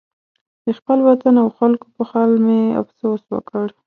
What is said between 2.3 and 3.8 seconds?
مې افسوس وکړ.